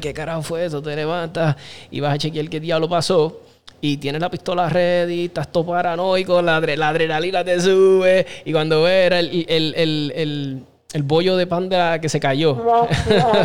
[0.00, 0.82] ¿qué carajo fue eso?
[0.82, 1.56] Te levantas
[1.90, 3.40] y vas a chequear qué diablo pasó
[3.80, 8.82] y tienes la pistola ready, estás todo paranoico, la, la adrenalina te sube y cuando
[8.82, 12.56] ves el, el, el, bollo de panda que se cayó.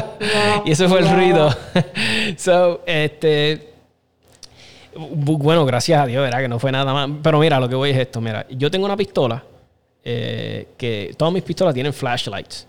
[0.65, 1.49] y ese fue el ruido.
[2.37, 3.69] so, este...
[4.93, 6.39] Bueno, gracias a Dios, ¿verdad?
[6.39, 7.09] Que no fue nada más.
[7.21, 8.19] Pero mira, lo que voy es esto.
[8.19, 9.41] Mira, yo tengo una pistola
[10.03, 12.67] eh, que todas mis pistolas tienen flashlights.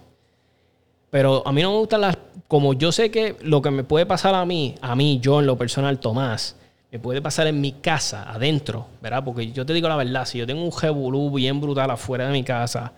[1.12, 2.16] Pero a mí no me gustan las.
[2.48, 5.46] Como yo sé que lo que me puede pasar a mí, a mí, yo en
[5.46, 6.56] lo personal, Tomás,
[6.90, 9.22] me puede pasar en mi casa, adentro, ¿verdad?
[9.22, 12.32] Porque yo te digo la verdad, si yo tengo un jebulú bien brutal afuera de
[12.32, 12.92] mi casa,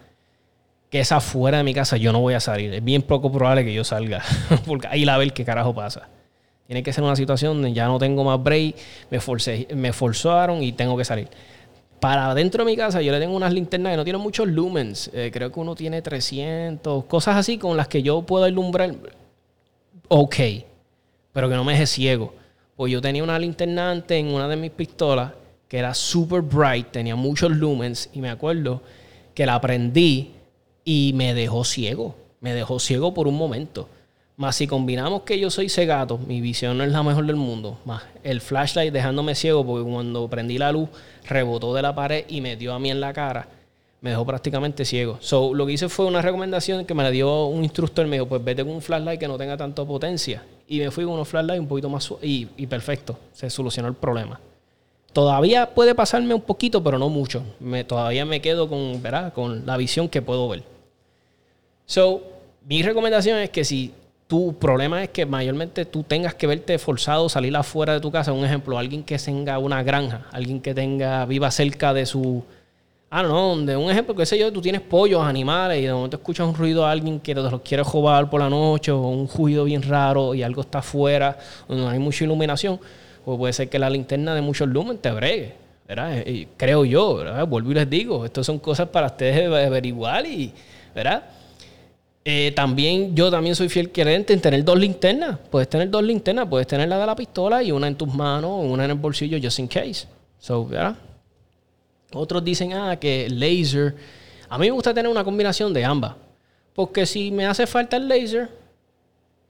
[0.91, 2.73] que es afuera de mi casa, yo no voy a salir.
[2.73, 4.23] Es bien poco probable que yo salga.
[4.65, 6.09] Porque ahí la ver qué carajo pasa.
[6.69, 8.77] Tiene que ser una situación donde ya no tengo más break,
[9.11, 11.29] me, forcé, me forzaron y tengo que salir.
[12.01, 15.11] Para dentro de mi casa yo le tengo unas linternas que no tienen muchos lumens.
[15.15, 18.95] Eh, creo que uno tiene 300, cosas así con las que yo puedo ilumbrar.
[20.09, 20.37] Ok,
[21.33, 22.35] pero que no me deje ciego.
[22.77, 25.33] Pues yo tenía una linterna antes en una de mis pistolas
[25.69, 28.83] que era super bright, tenía muchos lumens y me acuerdo
[29.35, 30.33] que la prendí
[30.85, 32.15] y me dejó ciego.
[32.41, 33.89] Me dejó ciego por un momento.
[34.37, 37.79] Más si combinamos que yo soy cegato, mi visión no es la mejor del mundo.
[37.85, 40.89] Más el flashlight dejándome ciego porque cuando prendí la luz
[41.29, 43.47] rebotó de la pared y me dio a mí en la cara.
[44.01, 45.19] Me dejó prácticamente ciego.
[45.21, 48.07] So, lo que hice fue una recomendación que me la dio un instructor.
[48.07, 50.43] Me dijo, pues vete con un flashlight que no tenga tanta potencia.
[50.69, 52.13] Y me fui con unos flashlights un poquito más...
[52.21, 53.17] Y, y perfecto.
[53.33, 54.41] Se solucionó el problema.
[55.15, 57.45] Todavía puede pasarme un poquito, pero no mucho.
[57.61, 59.33] Me, todavía me quedo con, ¿verdad?
[59.33, 60.65] con la visión que puedo ver.
[61.87, 62.21] So,
[62.67, 63.95] mi recomendación es que si
[64.27, 68.11] tu problema es que mayormente tú tengas que verte forzado a salir afuera de tu
[68.11, 68.33] casa.
[68.33, 72.43] Un ejemplo, alguien que tenga una granja, alguien que tenga, viva cerca de su...
[73.11, 76.17] Ah, no, de un ejemplo, qué sé yo, tú tienes pollos, animales, y de momento
[76.17, 79.29] escuchas un ruido a alguien que te los quiere robar por la noche, o un
[79.29, 82.81] ruido bien raro, y algo está afuera, donde no hay mucha iluminación,
[83.25, 85.55] pues puede ser que la linterna de muchos lumen te bregue,
[85.87, 86.27] ¿verdad?
[86.27, 87.47] Y creo yo, ¿verdad?
[87.47, 90.53] Vuelvo y les digo, esto son cosas para ustedes averiguar y,
[90.93, 91.23] ¿verdad?
[92.27, 95.39] Eh, también yo también soy fiel creyente en tener dos linternas.
[95.51, 98.65] Puedes tener dos linternas, puedes tener la de la pistola y una en tus manos,
[98.65, 100.07] una en el bolsillo, just in case.
[100.39, 100.97] So, ¿verdad?
[102.13, 103.95] Otros dicen, ah, que laser.
[104.49, 106.15] A mí me gusta tener una combinación de ambas.
[106.75, 108.49] Porque si me hace falta el laser,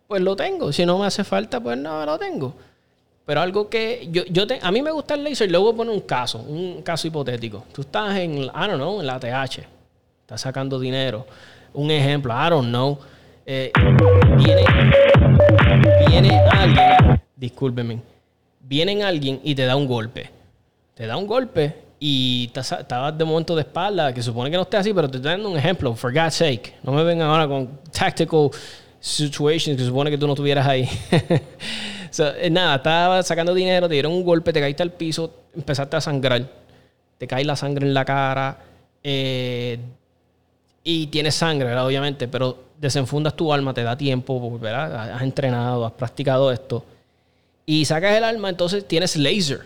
[0.08, 0.72] pues lo tengo.
[0.72, 2.54] Si no me hace falta, pues no lo tengo.
[3.24, 6.38] Pero algo que yo, yo a mí me gusta el laser, luego poner un caso,
[6.38, 7.64] un caso hipotético.
[7.72, 9.60] Tú estás en, I don't know, en la TH,
[10.22, 11.26] estás sacando dinero
[11.74, 12.98] un ejemplo, I don't know.
[13.46, 13.70] Eh,
[14.38, 14.64] viene,
[16.50, 18.00] alguien, discúlpeme,
[18.60, 20.30] viene alguien y te da un golpe.
[20.94, 24.76] Te da un golpe y estabas de momento de espalda, que supone que no esté
[24.76, 26.74] así, pero te estoy dando un ejemplo, for God's sake.
[26.82, 28.50] No me vengan ahora con tactical
[29.00, 30.88] situations que supone que tú no estuvieras ahí.
[32.16, 36.00] Eh, nada, estaba sacando dinero, te dieron un golpe, te caíste al piso, empezaste a
[36.00, 36.48] sangrar.
[37.18, 38.56] Te cae la sangre en la cara.
[39.02, 39.80] Eh,
[40.84, 45.14] y tienes sangre, obviamente, pero desenfundas tu alma, te da tiempo, ¿verdad?
[45.14, 46.84] Has entrenado, has practicado esto.
[47.64, 49.62] Y sacas el alma, entonces tienes laser.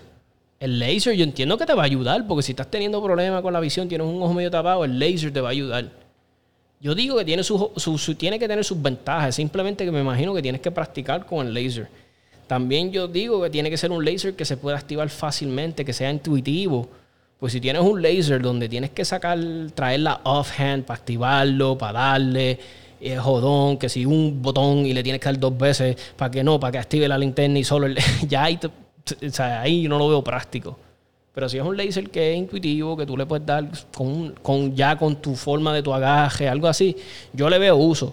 [0.61, 3.53] El laser yo entiendo que te va a ayudar, porque si estás teniendo problemas con
[3.53, 5.91] la visión, tienes un ojo medio tapado, el laser te va a ayudar.
[6.81, 7.43] Yo digo que tiene,
[8.17, 11.53] tiene que tener sus ventajas, simplemente que me imagino que tienes que practicar con el
[11.53, 11.89] laser.
[12.47, 15.93] También yo digo que tiene que ser un laser que se pueda activar fácilmente, que
[15.93, 16.89] sea intuitivo
[17.39, 19.39] pues si tienes un laser donde tienes que sacar,
[19.75, 22.59] traer la offhand para activarlo, para darle,
[23.01, 26.43] eh, jodón, que si un botón y le tienes que dar dos veces para que
[26.43, 27.97] no, para que active la linterna y solo el,
[28.29, 30.77] ya ahí, o sea, ahí no lo veo práctico.
[31.33, 34.75] Pero si es un laser que es intuitivo, que tú le puedes dar con, con
[34.75, 36.97] ya con tu forma de tu agaje, algo así,
[37.33, 38.13] yo le veo uso.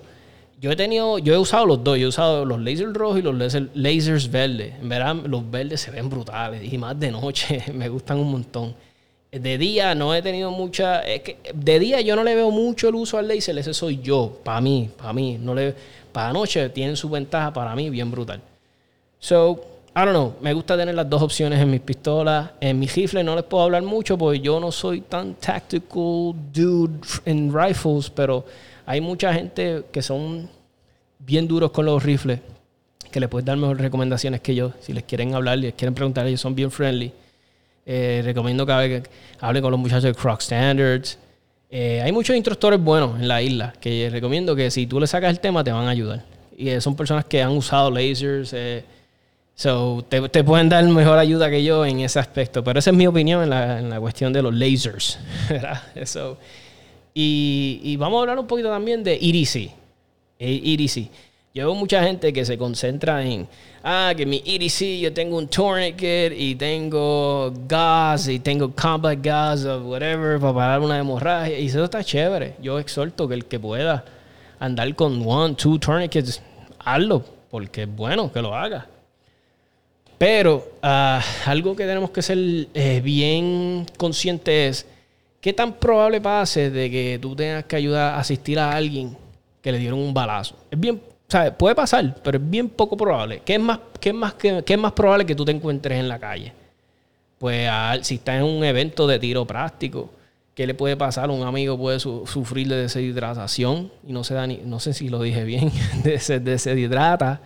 [0.62, 3.22] yo he tenido, yo he usado los dos, yo he usado los lasers rojos y
[3.24, 4.76] los laser- lasers verdes.
[4.80, 8.76] En verdad, los verdes se ven brutales y más de noche me gustan un montón.
[9.40, 12.90] De día no he tenido mucha, es que de día yo no le veo mucho
[12.90, 15.76] el uso al laser, ese soy yo, para mí, para mí, no le,
[16.12, 18.42] para noche tienen su ventaja para mí bien brutal.
[19.20, 19.60] So,
[19.98, 20.36] I don't know.
[20.42, 22.52] Me gusta tener las dos opciones en mis pistolas.
[22.60, 27.00] En mi rifle no les puedo hablar mucho porque yo no soy tan tactical dude
[27.24, 28.46] en rifles, pero
[28.86, 30.50] hay mucha gente que son
[31.20, 32.40] bien duros con los rifles
[33.10, 34.74] que les puedes dar mejores recomendaciones que yo.
[34.82, 37.14] Si les quieren hablar, les quieren preguntar, ellos son bien friendly.
[37.86, 38.72] Eh, recomiendo que
[39.40, 41.18] hable- con los muchachos de Croc Standards.
[41.70, 45.30] Eh, hay muchos instructores buenos en la isla que recomiendo que si tú le sacas
[45.32, 46.24] el tema te van a ayudar.
[46.58, 48.56] Y eh, son personas que han usado lasers.
[49.56, 52.64] so, te, te pueden dar mejor ayuda que yo en ese aspecto.
[52.64, 55.20] Pero esa es mi opinión en la, en la cuestión de los lasers.
[56.06, 56.38] So,
[57.14, 59.72] y, y vamos a hablar un poquito también de EDC.
[60.40, 61.10] EDC.
[61.56, 63.48] Yo veo mucha gente que se concentra en,
[63.82, 69.64] ah, que mi EDC, yo tengo un tourniquet y tengo gas y tengo combat gas
[69.64, 71.58] o whatever para parar una hemorragia.
[71.58, 72.56] Y eso está chévere.
[72.62, 74.04] Yo exhorto que el que pueda
[74.60, 76.42] andar con one, two tourniquets,
[76.78, 78.90] hazlo, porque es bueno que lo haga.
[80.18, 82.38] Pero ah, algo que tenemos que ser
[82.74, 84.88] eh, bien conscientes es
[85.40, 89.16] qué tan probable pase de que tú tengas que ayudar a asistir a alguien
[89.62, 90.58] que le dieron un balazo.
[90.70, 91.02] Es bien,
[91.58, 93.42] puede pasar, pero es bien poco probable.
[93.46, 96.54] ¿Qué es más, es más, es más probable que tú te encuentres en la calle?
[97.38, 97.70] Pues
[98.02, 100.10] si estás en un evento de tiro práctico,
[100.54, 101.30] ¿qué le puede pasar?
[101.30, 105.10] Un amigo puede su- sufrir de deshidratación y no se da ni, no sé si
[105.10, 105.72] lo dije bien,
[106.04, 107.42] de- se deshidrata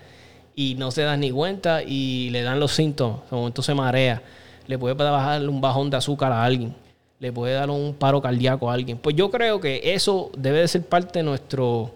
[0.56, 3.22] y no se da ni cuenta y le dan los síntomas.
[3.30, 4.22] De momento se marea.
[4.68, 6.76] Le puede bajar un bajón de azúcar a alguien.
[7.20, 8.98] Le puede dar un paro cardíaco a alguien.
[8.98, 11.92] Pues yo creo que eso debe de ser parte de nuestro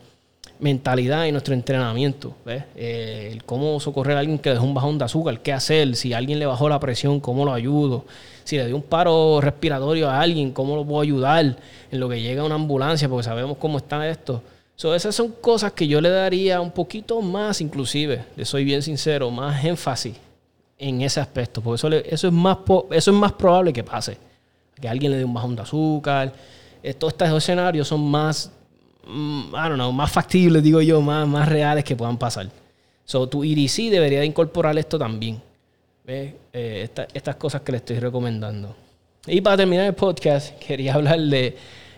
[0.64, 2.36] mentalidad y nuestro entrenamiento.
[2.46, 2.64] ¿ves?
[2.76, 6.40] Eh, cómo socorrer a alguien que dejó un bajón de azúcar, qué hacer, si alguien
[6.40, 8.06] le bajó la presión, cómo lo ayudo,
[8.46, 11.58] si le dio un paro respiratorio a alguien, cómo lo puedo ayudar
[11.92, 14.42] en lo que llega una ambulancia, porque sabemos cómo está esto.
[14.76, 18.82] So, esas son cosas que yo le daría un poquito más, inclusive, le soy bien
[18.82, 20.16] sincero, más énfasis
[20.80, 21.76] en ese aspecto, porque
[22.10, 22.58] eso, es, más
[22.92, 24.18] eso es más probable que pase.
[24.80, 26.34] Que alguien le dé un bajón de azúcar.
[26.98, 28.52] Todos estos escenarios son más,
[29.06, 32.50] I don't know, más factibles, digo yo, más, más reales que puedan pasar.
[33.06, 35.42] So, tu EDC debería de incorporar esto también.
[36.06, 36.34] ¿Ves?
[36.54, 38.76] Eh, esta- estas cosas que le estoy recomendando.
[39.28, 41.56] Y para terminar el podcast, quería hablar de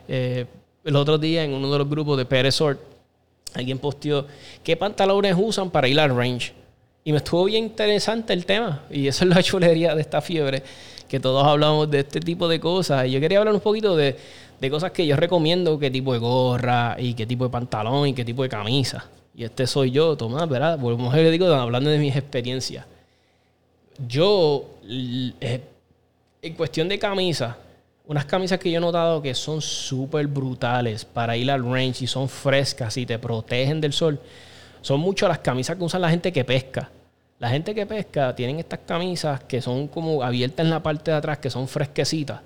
[0.08, 0.46] eh,
[0.84, 2.80] el otro día en uno de los grupos de Pérez Sort,
[3.54, 4.26] alguien posteó
[4.63, 6.54] qué pantalones usan para ir al range.
[7.04, 8.84] Y me estuvo bien interesante el tema.
[8.89, 10.63] Y eso es la chulería de esta fiebre,
[11.08, 13.06] que todos hablamos de este tipo de cosas.
[13.08, 14.15] Y yo quería hablar un poquito de,
[14.65, 18.13] de cosas que yo recomiendo, qué tipo de gorra, y qué tipo de pantalón, y
[18.13, 19.06] qué tipo de camisa.
[19.34, 20.78] Y este soy yo, Tomás, ¿verdad?
[20.78, 22.86] Volvemos a le digo, hablando de mis experiencias.
[24.08, 25.62] Yo, eh,
[26.41, 27.56] en cuestión de camisas,
[28.08, 32.08] unas camisas que yo he notado que son súper brutales para ir al range y
[32.08, 34.19] son frescas y te protegen del sol,
[34.82, 36.91] son mucho las camisas que usan la gente que pesca.
[37.39, 41.17] La gente que pesca tienen estas camisas que son como abiertas en la parte de
[41.17, 42.41] atrás, que son fresquecitas.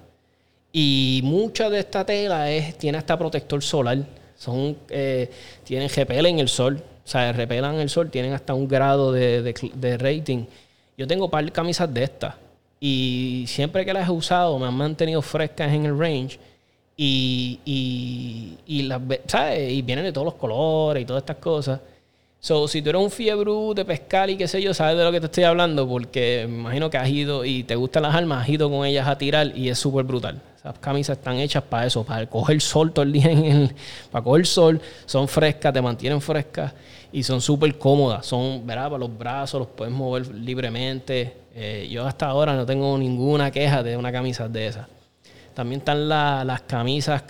[0.72, 3.98] Y mucha de esta tela es, tiene hasta protector solar.
[4.38, 5.30] Son, eh,
[5.64, 6.82] tienen repelen el sol.
[7.04, 10.46] O sea, repelan el sol, tienen hasta un grado de, de rating.
[10.98, 12.36] Yo tengo un par de camisas de estas.
[12.80, 16.40] Y siempre que las he usado me han mantenido frescas en el range.
[16.96, 19.72] Y, y, y las, ¿sabes?
[19.72, 21.80] Y vienen de todos los colores y todas estas cosas.
[22.42, 25.12] So, si tú eres un fiebre de pescar y qué sé yo, sabes de lo
[25.12, 28.44] que te estoy hablando, porque me imagino que has ido y te gustan las armas,
[28.44, 30.42] has ido con ellas a tirar y es súper brutal.
[30.56, 33.76] Esas camisas están hechas para eso, para coger sol todo el día, en el,
[34.12, 36.74] para coger sol, son frescas, te mantienen frescas
[37.12, 38.26] y son súper cómodas.
[38.26, 38.86] Son, ¿verdad?
[38.86, 41.34] Para los brazos, los puedes mover libremente.
[41.54, 44.88] Eh, yo hasta ahora no tengo ninguna queja de una camisa de esas.
[45.54, 47.24] También están la- las camisas,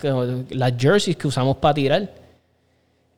[0.50, 2.19] las jerseys que usamos para tirar.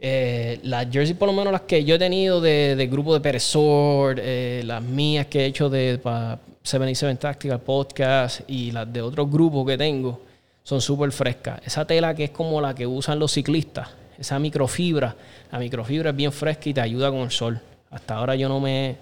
[0.04, 4.18] Eh, las jerseys, por lo menos las que yo he tenido de, grupo de Peresort,
[4.20, 9.31] eh, las mías que he hecho de para 77 Tactical Podcast y las de otros
[9.31, 10.20] grupos que tengo,
[10.64, 11.60] son súper frescas.
[11.64, 15.14] Esa tela que es como la que usan los ciclistas, esa microfibra,
[15.52, 17.60] la microfibra es bien fresca y te ayuda con el sol.
[17.88, 18.96] Hasta ahora yo no me,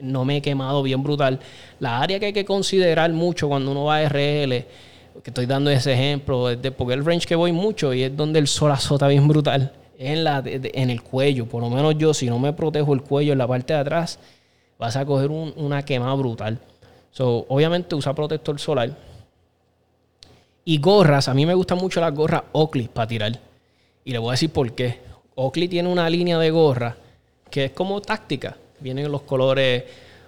[0.00, 1.40] no me he quemado bien brutal.
[1.80, 4.66] La área que hay que considerar mucho cuando uno va a RL,
[5.22, 8.48] que estoy dando ese ejemplo, porque el range que voy mucho y es donde el
[8.48, 9.72] sol azota bien brutal,
[10.02, 11.46] en, la, en el cuello.
[11.46, 14.18] Por lo menos yo, si no me protejo el cuello en la parte de atrás,
[14.78, 16.58] vas a coger un- una quemada brutal.
[17.10, 18.96] So, obviamente usa protector solar.
[20.64, 23.38] Y gorras, a mí me gustan mucho las gorras Oakley para tirar.
[24.04, 25.00] Y le voy a decir por qué.
[25.34, 26.96] Oakley tiene una línea de gorra
[27.50, 28.56] que es como táctica.
[28.80, 29.84] Vienen los colores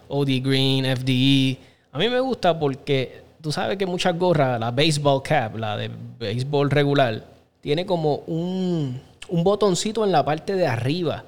[0.09, 1.59] OD Green, FDE.
[1.93, 5.91] A mí me gusta porque tú sabes que muchas gorras, la baseball cap, la de
[6.19, 7.25] béisbol regular,
[7.61, 11.25] tiene como un, un botoncito en la parte de arriba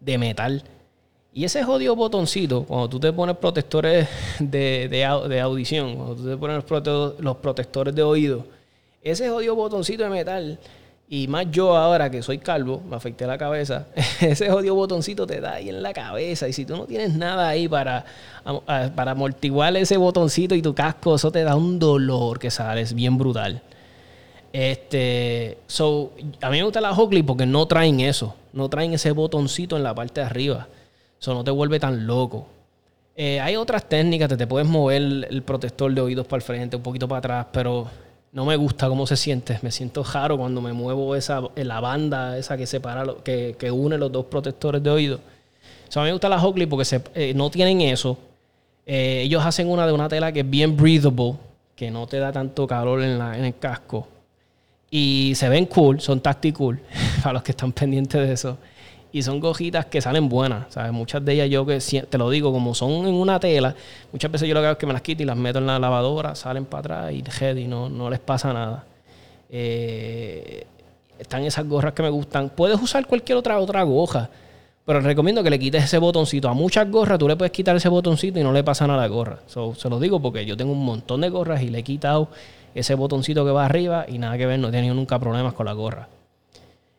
[0.00, 0.62] de metal.
[1.32, 4.08] Y ese jodido botoncito, cuando tú te pones protectores
[4.40, 6.64] de, de, audición, cuando tú te pones
[7.20, 8.44] los, protectores de oído,
[9.02, 10.58] ese jodido botoncito de metal,
[11.08, 13.86] y más yo ahora que soy calvo, me afecté la cabeza,
[14.20, 16.48] ese jodido botoncito te da ahí en la cabeza.
[16.48, 18.04] Y si tú no tienes nada ahí para,
[18.96, 23.18] para amortiguar ese botoncito y tu casco, eso te da un dolor que sales bien
[23.18, 23.62] brutal.
[24.52, 29.12] Este, so, a mí me gusta la Hockley porque no traen eso, no traen ese
[29.12, 30.68] botoncito en la parte de arriba.
[31.20, 32.46] Eso no te vuelve tan loco.
[33.14, 36.76] Eh, hay otras técnicas, te, te puedes mover el, protector de oídos para el frente,
[36.76, 37.88] un poquito para atrás, pero
[38.32, 39.58] no me gusta cómo se siente.
[39.62, 43.98] Me siento raro cuando me muevo esa, la banda esa que separa, que, que une
[43.98, 45.20] los dos protectores de oídos.
[45.88, 48.16] O sea, a mí me gusta la Hockley porque se, eh, no tienen eso.
[48.86, 51.34] Eh, ellos hacen una de una tela que es bien breathable,
[51.76, 54.06] que no te da tanto calor en, la, en el casco.
[54.90, 56.80] Y se ven cool, son tactical,
[57.22, 58.58] para los que están pendientes de eso.
[59.12, 60.92] Y son gojitas que salen buenas, ¿sabes?
[60.92, 61.78] Muchas de ellas yo que
[62.08, 63.74] te lo digo, como son en una tela,
[64.12, 65.66] muchas veces yo lo que hago es que me las quito y las meto en
[65.66, 68.84] la lavadora, salen para atrás y head no, no les pasa nada.
[69.48, 70.64] Eh,
[71.18, 72.50] están esas gorras que me gustan.
[72.50, 74.30] Puedes usar cualquier otra, otra goja,
[74.86, 76.48] pero recomiendo que le quites ese botoncito.
[76.48, 79.02] A muchas gorras tú le puedes quitar ese botoncito y no le pasa nada a
[79.02, 79.40] la gorra.
[79.46, 82.28] se lo digo porque yo tengo un montón de gorras y le he quitado
[82.74, 85.66] ese botoncito que va arriba y nada que ver, no he tenido nunca problemas con
[85.66, 86.08] la gorra.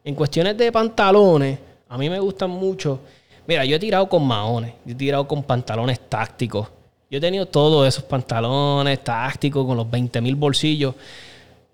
[0.03, 1.59] En cuestiones de pantalones,
[1.89, 2.99] a mí me gustan mucho.
[3.47, 6.67] Mira, yo he tirado con maones, yo he tirado con pantalones tácticos.
[7.09, 10.95] Yo he tenido todos esos pantalones tácticos con los 20.000 bolsillos.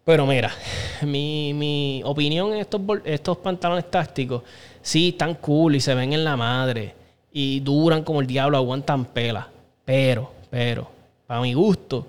[0.04, 0.52] Pero mira,
[1.04, 4.41] mi, opinión en estos, estos pantalones tácticos,
[4.82, 6.95] sí, están cool y se ven en la madre.
[7.32, 9.48] Y duran como el diablo, aguantan pela.
[9.86, 10.89] Pero, pero,
[11.28, 12.08] para mi gusto,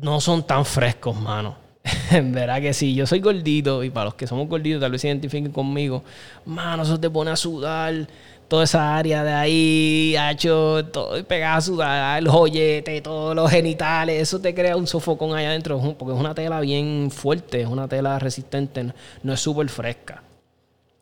[0.00, 1.56] no son tan frescos, mano.
[2.10, 5.08] Verá que sí, yo soy gordito y para los que somos gorditos tal vez se
[5.08, 6.02] identifiquen conmigo,
[6.44, 8.06] mano, eso te pone a sudar
[8.48, 14.22] toda esa área de ahí, hecho todo pegado a sudar, el joyete, todos los genitales,
[14.22, 17.86] eso te crea un sofocón allá adentro, porque es una tela bien fuerte, es una
[17.88, 18.92] tela resistente,
[19.22, 20.22] no, es súper fresca.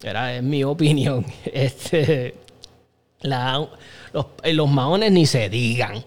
[0.02, 1.24] Era, es mi opinión.
[1.44, 2.34] Este,
[3.22, 6.04] los maones ni se digan.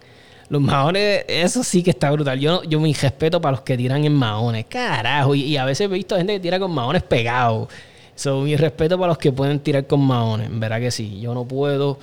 [0.49, 2.39] Los maones, eso sí que está brutal.
[2.39, 4.65] Yo, yo mi respeto para los que tiran en maones.
[4.65, 5.35] Carajo.
[5.35, 7.69] Y, a veces he visto gente que tira con maones pegados.
[8.15, 10.49] So, mi respeto para los que pueden tirar con maones.
[10.51, 11.19] Verá que sí.
[11.19, 11.99] Yo no puedo.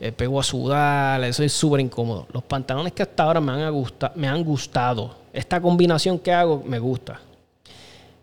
[0.00, 1.22] Eh, pego a sudar.
[1.22, 2.26] Eso es súper incómodo.
[2.32, 3.72] Los pantalones que hasta ahora me han,
[4.16, 5.14] me han gustado.
[5.32, 7.20] Esta combinación que hago me gusta.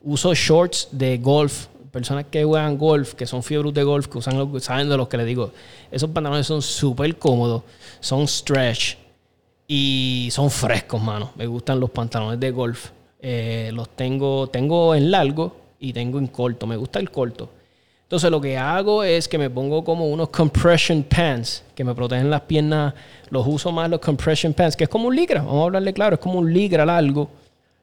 [0.03, 4.61] Uso shorts de golf personas que juegan golf, que son fiebres de golf, que usan
[4.61, 5.51] saben de los que les digo.
[5.91, 7.63] Esos pantalones son súper cómodos,
[7.99, 8.95] son stretch,
[9.73, 11.31] y son frescos, mano.
[11.37, 12.89] Me gustan los pantalones de golf.
[13.21, 16.67] Eh, los tengo, tengo en largo y tengo en corto.
[16.67, 17.49] Me gusta el corto.
[18.03, 22.29] Entonces lo que hago es que me pongo como unos compression pants que me protegen
[22.29, 22.93] las piernas.
[23.29, 25.41] Los uso más los compression pants, que es como un ligra.
[25.41, 27.29] Vamos a hablarle claro, es como un ligra largo.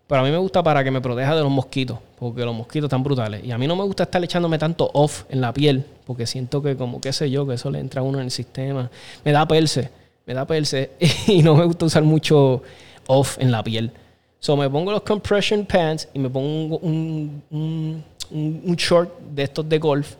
[0.07, 2.89] Pero a mí me gusta para que me proteja de los mosquitos, porque los mosquitos
[2.89, 3.43] están brutales.
[3.47, 6.63] Y a mí no me gusta estar echándome tanto off en la piel, porque siento
[6.63, 8.91] que como qué sé yo, que eso le entra a uno en el sistema.
[9.25, 9.91] Me da perse
[10.29, 10.91] me da perse
[11.27, 12.63] y no me gusta usar mucho
[13.07, 13.91] off en la piel.
[14.39, 19.79] So me pongo los compression pants y me pongo un, un, short de estos de
[19.79, 20.15] golf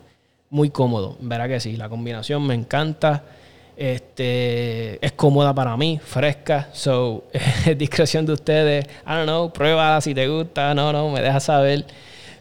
[0.51, 1.17] muy cómodo.
[1.21, 3.23] Verá que sí, la combinación me encanta.
[3.77, 6.69] Este, es cómoda para mí, fresca.
[6.73, 7.25] So,
[7.67, 8.87] es discreción de ustedes.
[9.07, 10.75] I don't know, pruébala si te gusta.
[10.75, 11.85] No, no, me deja saber.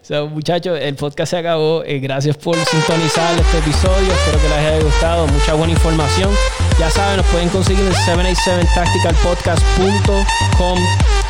[0.02, 1.84] So, muchachos, el podcast se acabó.
[1.84, 4.14] Eh, gracias por sintonizar este episodio.
[4.14, 5.28] Espero que les haya gustado.
[5.28, 6.32] Mucha buena información.
[6.80, 10.80] Ya saben, nos pueden conseguir en 787tacticalpodcast.com.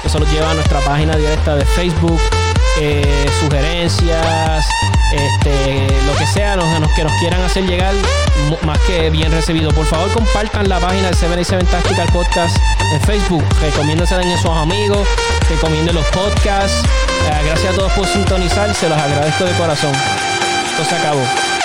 [0.03, 2.21] Eso los lleva a nuestra página directa de Facebook.
[2.79, 4.67] Eh, sugerencias,
[5.11, 7.95] este, lo que sea nos, que nos quieran hacer llegar,
[8.63, 9.71] más que bien recibido.
[9.71, 12.55] Por favor, compartan la página de 77 Tactical Podcast
[12.93, 13.43] en Facebook.
[13.61, 15.07] Recomiéndensela a sus amigos,
[15.49, 16.83] recomienden los podcasts.
[17.25, 19.95] Eh, gracias a todos por sintonizar, se los agradezco de corazón.
[20.71, 21.56] Esto se acabó.